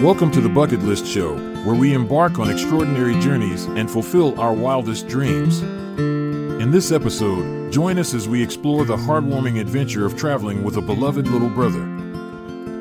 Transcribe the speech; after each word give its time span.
Welcome 0.00 0.30
to 0.32 0.40
the 0.40 0.48
Bucket 0.48 0.80
List 0.80 1.06
Show, 1.06 1.36
where 1.64 1.74
we 1.74 1.94
embark 1.94 2.38
on 2.38 2.50
extraordinary 2.50 3.18
journeys 3.20 3.64
and 3.64 3.90
fulfill 3.90 4.38
our 4.38 4.52
wildest 4.52 5.08
dreams. 5.08 5.62
In 5.62 6.70
this 6.70 6.92
episode, 6.92 7.72
join 7.72 7.98
us 7.98 8.12
as 8.12 8.28
we 8.28 8.42
explore 8.42 8.84
the 8.84 8.96
heartwarming 8.96 9.60
adventure 9.60 10.04
of 10.04 10.16
traveling 10.16 10.62
with 10.62 10.76
a 10.76 10.82
beloved 10.82 11.28
little 11.28 11.48
brother. 11.48 11.84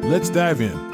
Let's 0.07 0.29
dive 0.29 0.59
in. 0.59 0.91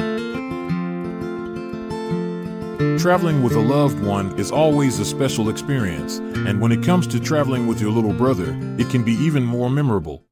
Traveling 3.00 3.42
with 3.42 3.54
a 3.56 3.62
loved 3.62 4.00
one 4.04 4.38
is 4.38 4.52
always 4.52 5.00
a 5.00 5.06
special 5.06 5.50
experience, 5.50 6.18
and 6.20 6.62
when 6.62 6.72
it 6.72 6.84
comes 6.84 7.08
to 7.08 7.20
traveling 7.20 7.66
with 7.66 7.82
your 7.82 7.92
little 7.92 8.14
brother, 8.14 8.56
it 8.78 8.90
can 8.90 9.04
be 9.04 9.14
even 9.14 9.44
more 9.44 9.70
memorable. 9.70 10.29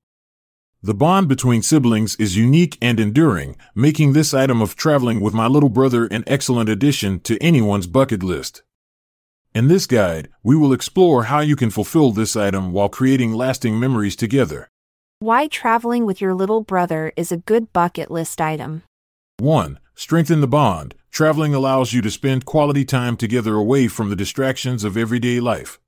The 0.83 0.93
bond 0.93 1.27
between 1.27 1.63
siblings 1.63 2.15
is 2.17 2.37
unique 2.37 2.77
and 2.83 2.99
enduring, 2.99 3.57
making 3.73 4.13
this 4.13 4.31
item 4.31 4.61
of 4.61 4.75
traveling 4.75 5.21
with 5.21 5.33
my 5.33 5.47
little 5.47 5.69
brother 5.69 6.05
an 6.05 6.23
excellent 6.27 6.69
addition 6.69 7.19
to 7.21 7.41
anyone's 7.41 7.87
bucket 7.87 8.21
list. 8.21 8.61
In 9.55 9.69
this 9.69 9.87
guide, 9.87 10.29
we 10.43 10.55
will 10.55 10.71
explore 10.71 11.23
how 11.23 11.39
you 11.39 11.55
can 11.55 11.71
fulfill 11.71 12.11
this 12.11 12.35
item 12.35 12.71
while 12.71 12.89
creating 12.89 13.33
lasting 13.33 13.79
memories 13.79 14.15
together. 14.15 14.69
Why 15.18 15.47
traveling 15.47 16.05
with 16.05 16.21
your 16.21 16.35
little 16.35 16.61
brother 16.61 17.11
is 17.18 17.32
a 17.32 17.37
good 17.37 17.73
bucket 17.73 18.11
list 18.11 18.39
item. 18.39 18.83
1. 19.39 19.79
Strengthen 19.96 20.41
the 20.41 20.47
bond. 20.47 20.93
Traveling 21.09 21.55
allows 21.55 21.91
you 21.91 22.04
to 22.04 22.11
spend 22.11 22.46
quality 22.46 22.85
time 22.85 23.18
together 23.18 23.55
away 23.55 23.87
from 23.87 24.11
the 24.11 24.15
distractions 24.15 24.83
of 24.83 24.96
everyday 24.96 25.39
life. 25.39 25.79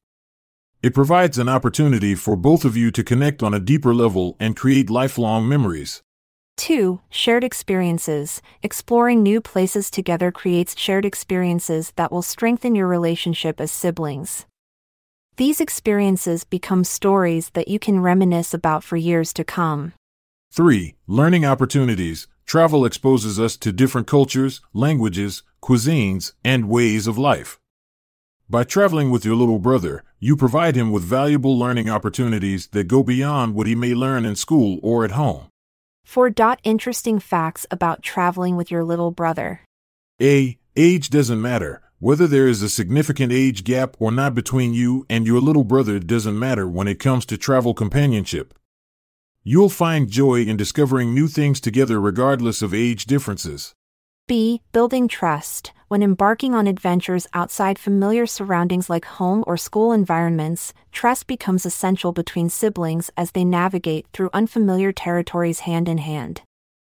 It 0.82 0.94
provides 0.94 1.38
an 1.38 1.50
opportunity 1.50 2.16
for 2.16 2.38
both 2.38 2.64
of 2.64 2.78
you 2.78 2.90
to 2.92 3.04
connect 3.04 3.44
on 3.44 3.54
a 3.54 3.60
deeper 3.60 3.94
level 3.94 4.38
and 4.40 4.56
create 4.56 4.90
lifelong 4.90 5.46
memories. 5.46 6.02
2. 6.56 7.02
Shared 7.10 7.44
experiences. 7.44 8.42
Exploring 8.64 9.22
new 9.22 9.42
places 9.42 9.92
together 9.92 10.32
creates 10.32 10.78
shared 10.78 11.04
experiences 11.04 11.92
that 11.98 12.14
will 12.14 12.22
strengthen 12.22 12.76
your 12.76 12.88
relationship 12.88 13.60
as 13.60 13.74
siblings. 13.74 14.46
These 15.36 15.60
experiences 15.60 16.46
become 16.46 16.86
stories 16.86 17.50
that 17.56 17.68
you 17.68 17.78
can 17.78 18.00
reminisce 18.00 18.54
about 18.54 18.82
for 18.82 18.96
years 18.96 19.34
to 19.34 19.44
come. 19.44 19.92
3. 20.54 20.96
Learning 21.08 21.44
opportunities. 21.44 22.28
Travel 22.46 22.86
exposes 22.86 23.38
us 23.38 23.58
to 23.58 23.74
different 23.74 24.08
cultures, 24.08 24.62
languages, 24.74 25.44
cuisines, 25.62 26.32
and 26.44 26.70
ways 26.70 27.06
of 27.06 27.18
life. 27.18 27.60
By 28.52 28.64
traveling 28.64 29.12
with 29.12 29.24
your 29.24 29.36
little 29.36 29.60
brother, 29.60 30.04
you 30.20 30.36
provide 30.36 30.76
him 30.76 30.92
with 30.92 31.04
valuable 31.04 31.56
learning 31.58 31.88
opportunities 31.88 32.66
that 32.70 32.88
go 32.88 33.04
beyond 33.04 33.54
what 33.54 33.68
he 33.68 33.76
may 33.76 33.94
learn 33.94 34.26
in 34.26 34.36
school 34.36 34.80
or 34.82 35.06
at 35.06 35.12
home. 35.12 35.50
4. 36.06 36.32
Interesting 36.64 37.20
facts 37.20 37.68
about 37.70 38.02
traveling 38.02 38.56
with 38.56 38.72
your 38.72 38.84
little 38.84 39.12
brother. 39.12 39.62
A. 40.20 40.58
Age 40.76 41.12
doesn't 41.12 41.40
matter. 41.40 41.84
Whether 42.00 42.26
there 42.26 42.48
is 42.48 42.64
a 42.64 42.70
significant 42.70 43.32
age 43.32 43.64
gap 43.64 43.96
or 44.00 44.12
not 44.12 44.34
between 44.34 44.74
you 44.74 45.06
and 45.12 45.28
your 45.28 45.40
little 45.40 45.64
brother 45.64 46.00
doesn't 46.00 46.40
matter 46.40 46.68
when 46.68 46.88
it 46.88 46.98
comes 46.98 47.28
to 47.28 47.38
travel 47.38 47.76
companionship. 47.76 48.56
You'll 49.44 49.70
find 49.70 50.10
joy 50.10 50.42
in 50.42 50.58
discovering 50.58 51.14
new 51.14 51.28
things 51.28 51.62
together 51.62 52.02
regardless 52.02 52.64
of 52.64 52.74
age 52.74 53.06
differences. 53.06 53.76
B. 54.26 54.64
Building 54.72 55.08
trust. 55.08 55.72
When 55.90 56.04
embarking 56.04 56.54
on 56.54 56.68
adventures 56.68 57.26
outside 57.34 57.80
familiar 57.80 58.28
surroundings 58.28 58.92
like 58.92 59.06
home 59.06 59.44
or 59.48 59.58
school 59.58 59.92
environments, 59.92 60.72
trust 60.92 61.26
becomes 61.26 61.66
essential 61.66 62.12
between 62.12 62.52
siblings 62.52 63.10
as 63.18 63.32
they 63.32 63.44
navigate 63.44 64.06
through 64.14 64.30
unfamiliar 64.32 64.92
territories 64.92 65.62
hand 65.62 65.90
in 65.90 65.98
hand. 65.98 66.44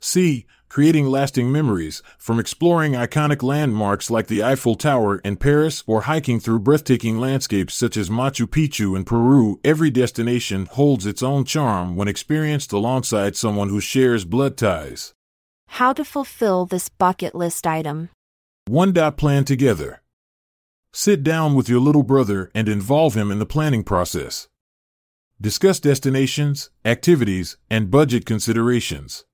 C. 0.02 0.48
Creating 0.70 1.06
lasting 1.06 1.52
memories. 1.52 2.02
From 2.18 2.40
exploring 2.40 2.94
iconic 2.94 3.44
landmarks 3.44 4.10
like 4.10 4.26
the 4.26 4.42
Eiffel 4.42 4.74
Tower 4.74 5.20
in 5.20 5.36
Paris 5.36 5.84
or 5.86 6.02
hiking 6.02 6.40
through 6.40 6.62
breathtaking 6.62 7.20
landscapes 7.20 7.76
such 7.76 7.96
as 7.96 8.10
Machu 8.10 8.48
Picchu 8.48 8.96
in 8.96 9.04
Peru, 9.04 9.60
every 9.64 9.92
destination 9.92 10.66
holds 10.66 11.06
its 11.06 11.22
own 11.22 11.46
charm 11.46 11.96
when 11.96 12.08
experienced 12.08 12.74
alongside 12.74 13.36
someone 13.36 13.70
who 13.70 13.80
shares 13.80 14.26
blood 14.26 14.58
ties. 14.58 15.14
How 15.78 15.94
to 15.94 16.04
fulfill 16.04 16.66
this 16.66 16.90
bucket 16.90 17.36
list 17.36 17.68
item. 17.68 18.10
1. 18.70 18.94
dot 18.94 19.18
Plan 19.18 19.46
together. 19.46 20.04
Sit 20.94 21.24
down 21.24 21.56
with 21.56 21.68
your 21.68 21.80
little 21.80 22.04
brother 22.04 22.52
and 22.54 22.70
involve 22.70 23.16
him 23.16 23.32
in 23.32 23.40
the 23.40 23.46
planning 23.48 23.84
process. 23.84 24.48
Discuss 25.42 25.80
destinations, 25.80 26.70
activities, 26.86 27.58
and 27.72 27.90
budget 27.90 28.28
considerations. 28.28 29.26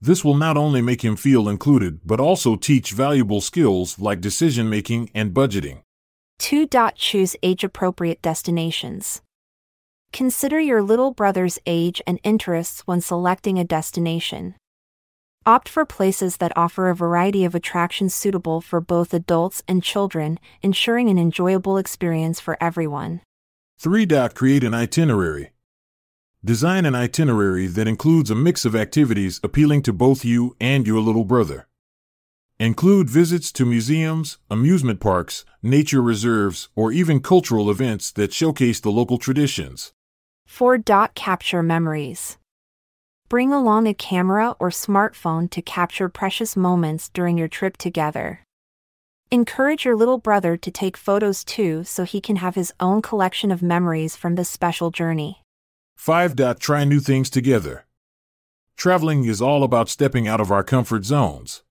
This 0.00 0.24
will 0.24 0.36
not 0.36 0.56
only 0.56 0.80
make 0.80 1.02
him 1.02 1.16
feel 1.16 1.48
included, 1.48 1.98
but 2.04 2.20
also 2.20 2.54
teach 2.54 2.92
valuable 2.92 3.40
skills 3.40 3.98
like 3.98 4.20
decision 4.20 4.70
making 4.70 5.10
and 5.12 5.34
budgeting. 5.34 5.82
2. 6.38 6.64
dot 6.64 6.94
Choose 6.94 7.34
age 7.42 7.64
appropriate 7.64 8.22
destinations. 8.22 9.20
Consider 10.12 10.60
your 10.60 10.80
little 10.80 11.10
brother's 11.10 11.58
age 11.66 12.00
and 12.06 12.20
interests 12.22 12.82
when 12.86 13.00
selecting 13.00 13.58
a 13.58 13.64
destination. 13.64 14.54
Opt 15.46 15.68
for 15.68 15.84
places 15.84 16.38
that 16.38 16.56
offer 16.56 16.88
a 16.88 16.94
variety 16.94 17.44
of 17.44 17.54
attractions 17.54 18.14
suitable 18.14 18.62
for 18.62 18.80
both 18.80 19.12
adults 19.12 19.62
and 19.68 19.82
children, 19.82 20.38
ensuring 20.62 21.10
an 21.10 21.18
enjoyable 21.18 21.76
experience 21.76 22.40
for 22.40 22.56
everyone. 22.62 23.20
3. 23.78 24.06
Create 24.34 24.64
an 24.64 24.72
itinerary. 24.72 25.50
Design 26.42 26.86
an 26.86 26.94
itinerary 26.94 27.66
that 27.66 27.86
includes 27.86 28.30
a 28.30 28.34
mix 28.34 28.64
of 28.64 28.74
activities 28.74 29.38
appealing 29.42 29.82
to 29.82 29.92
both 29.92 30.24
you 30.24 30.56
and 30.60 30.86
your 30.86 31.00
little 31.00 31.26
brother. 31.26 31.66
Include 32.58 33.10
visits 33.10 33.52
to 33.52 33.66
museums, 33.66 34.38
amusement 34.50 34.98
parks, 34.98 35.44
nature 35.62 36.00
reserves, 36.00 36.70
or 36.74 36.90
even 36.90 37.20
cultural 37.20 37.70
events 37.70 38.10
that 38.12 38.32
showcase 38.32 38.80
the 38.80 38.90
local 38.90 39.18
traditions. 39.18 39.92
4. 40.46 40.78
Capture 41.14 41.62
memories. 41.62 42.38
Bring 43.30 43.54
along 43.54 43.86
a 43.86 43.94
camera 43.94 44.54
or 44.60 44.68
smartphone 44.68 45.50
to 45.50 45.62
capture 45.62 46.10
precious 46.10 46.56
moments 46.56 47.08
during 47.08 47.38
your 47.38 47.48
trip 47.48 47.78
together. 47.78 48.40
Encourage 49.30 49.86
your 49.86 49.96
little 49.96 50.18
brother 50.18 50.58
to 50.58 50.70
take 50.70 50.96
photos 50.96 51.42
too 51.42 51.84
so 51.84 52.04
he 52.04 52.20
can 52.20 52.36
have 52.36 52.54
his 52.54 52.72
own 52.80 53.00
collection 53.00 53.50
of 53.50 53.62
memories 53.62 54.14
from 54.14 54.34
this 54.34 54.50
special 54.50 54.90
journey. 54.90 55.42
5. 55.96 56.58
Try 56.58 56.84
new 56.84 57.00
things 57.00 57.30
together. 57.30 57.86
Traveling 58.76 59.24
is 59.24 59.40
all 59.40 59.64
about 59.64 59.88
stepping 59.88 60.28
out 60.28 60.40
of 60.40 60.52
our 60.52 60.62
comfort 60.62 61.06
zones. 61.06 61.62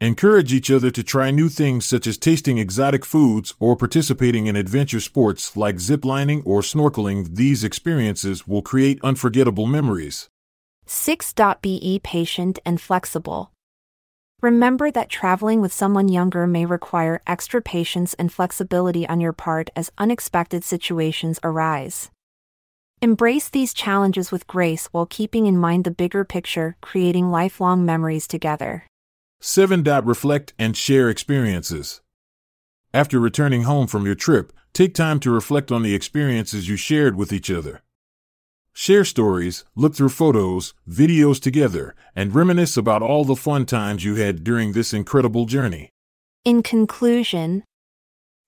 Encourage 0.00 0.52
each 0.52 0.70
other 0.70 0.90
to 0.90 1.02
try 1.02 1.30
new 1.30 1.48
things 1.48 1.86
such 1.86 2.06
as 2.06 2.18
tasting 2.18 2.58
exotic 2.58 3.06
foods 3.06 3.54
or 3.58 3.74
participating 3.74 4.46
in 4.46 4.54
adventure 4.54 5.00
sports 5.00 5.56
like 5.56 5.76
ziplining 5.76 6.42
or 6.44 6.60
snorkeling. 6.60 7.34
These 7.36 7.64
experiences 7.64 8.46
will 8.46 8.62
create 8.62 9.00
unforgettable 9.02 9.66
memories. 9.66 10.28
6. 10.90 11.34
Be 11.60 12.00
patient 12.02 12.58
and 12.64 12.80
flexible. 12.80 13.52
Remember 14.40 14.90
that 14.90 15.08
traveling 15.08 15.60
with 15.60 15.72
someone 15.72 16.08
younger 16.08 16.46
may 16.46 16.64
require 16.64 17.20
extra 17.26 17.60
patience 17.60 18.14
and 18.14 18.32
flexibility 18.32 19.06
on 19.08 19.20
your 19.20 19.32
part 19.32 19.68
as 19.74 19.90
unexpected 19.98 20.64
situations 20.64 21.40
arise. 21.42 22.10
Embrace 23.02 23.48
these 23.48 23.74
challenges 23.74 24.32
with 24.32 24.46
grace 24.46 24.86
while 24.86 25.06
keeping 25.06 25.46
in 25.46 25.58
mind 25.58 25.84
the 25.84 25.90
bigger 25.90 26.24
picture, 26.24 26.76
creating 26.80 27.30
lifelong 27.30 27.84
memories 27.84 28.26
together. 28.26 28.86
7. 29.40 29.82
Reflect 29.84 30.54
and 30.58 30.76
share 30.76 31.08
experiences. 31.10 32.00
After 32.94 33.20
returning 33.20 33.62
home 33.64 33.86
from 33.86 34.06
your 34.06 34.14
trip, 34.14 34.52
take 34.72 34.94
time 34.94 35.20
to 35.20 35.30
reflect 35.30 35.70
on 35.70 35.82
the 35.82 35.94
experiences 35.94 36.68
you 36.68 36.76
shared 36.76 37.16
with 37.16 37.32
each 37.32 37.50
other. 37.50 37.82
Share 38.80 39.04
stories, 39.04 39.64
look 39.74 39.96
through 39.96 40.10
photos, 40.10 40.72
videos 40.88 41.40
together, 41.40 41.96
and 42.14 42.32
reminisce 42.32 42.76
about 42.76 43.02
all 43.02 43.24
the 43.24 43.34
fun 43.34 43.66
times 43.66 44.04
you 44.04 44.14
had 44.14 44.44
during 44.44 44.70
this 44.70 44.92
incredible 44.92 45.46
journey. 45.46 45.90
In 46.44 46.62
conclusion, 46.62 47.64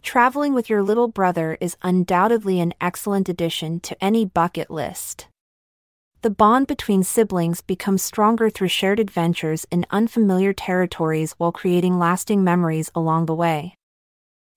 traveling 0.04 0.54
with 0.54 0.70
your 0.70 0.84
little 0.84 1.08
brother 1.08 1.58
is 1.60 1.76
undoubtedly 1.82 2.60
an 2.60 2.74
excellent 2.80 3.28
addition 3.28 3.80
to 3.80 3.96
any 4.00 4.24
bucket 4.24 4.70
list. 4.70 5.26
The 6.22 6.30
bond 6.30 6.68
between 6.68 7.02
siblings 7.02 7.60
becomes 7.60 8.00
stronger 8.00 8.50
through 8.50 8.68
shared 8.68 9.00
adventures 9.00 9.66
in 9.68 9.84
unfamiliar 9.90 10.52
territories 10.52 11.34
while 11.38 11.50
creating 11.50 11.98
lasting 11.98 12.44
memories 12.44 12.88
along 12.94 13.26
the 13.26 13.34
way. 13.34 13.74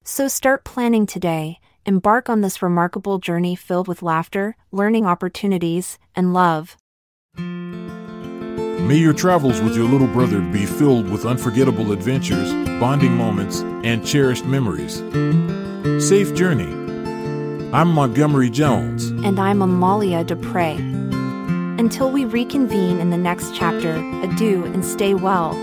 So 0.04 0.28
start 0.28 0.66
planning 0.66 1.08
today 1.08 1.58
embark 1.86 2.30
on 2.30 2.42
this 2.42 2.62
remarkable 2.62 3.20
journey 3.20 3.56
filled 3.56 3.88
with 3.88 4.02
laughter, 4.02 4.56
learning 4.72 5.06
opportunities, 5.06 5.98
and 6.16 6.34
love. 6.34 6.78
May 7.38 8.98
your 8.98 9.14
travels 9.14 9.62
with 9.62 9.76
your 9.76 9.86
little 9.86 10.08
brother 10.08 10.42
be 10.42 10.66
filled 10.66 11.10
with 11.10 11.26
unforgettable 11.26 11.92
adventures, 11.94 12.52
bonding 12.80 13.16
moments, 13.16 13.62
and 13.84 14.06
cherished 14.06 14.46
memories. 14.46 14.98
Safe 16.06 16.34
journey. 16.36 16.72
I'm 17.74 17.88
Montgomery 17.88 18.50
Jones. 18.50 19.08
And 19.26 19.40
I'm 19.40 19.62
Amalia 19.62 20.24
Dupre. 20.24 20.76
Until 21.80 22.12
we 22.12 22.26
reconvene 22.26 23.00
in 23.00 23.10
the 23.10 23.18
next 23.18 23.56
chapter, 23.56 23.96
adieu 24.22 24.66
and 24.66 24.86
stay 24.86 25.14
well. 25.14 25.54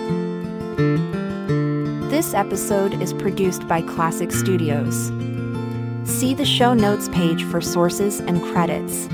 This 2.11 2.35
episode 2.35 3.01
is 3.01 3.13
produced 3.13 3.69
by 3.69 3.83
Klassic 3.83 4.33
Studios. 4.33 5.13
See 6.11 6.35
the 6.35 6.45
show 6.45 6.75
notes 6.75 7.09
page 7.09 7.45
for 7.45 7.61
sources 7.63 8.19
and 8.21 8.43
credits. 8.43 9.07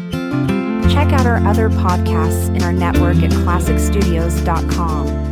Check 0.93 1.13
out 1.13 1.27
our 1.27 1.37
other 1.47 1.69
podcasts 1.69 2.49
in 2.49 2.63
our 2.63 2.73
network 2.73 3.19
at 3.19 3.31
klassicstudios.com. 3.31 5.26